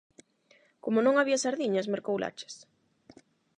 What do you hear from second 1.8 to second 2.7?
mercou lachas.